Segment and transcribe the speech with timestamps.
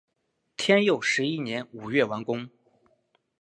[0.57, 2.49] 天佑十一年五月完工。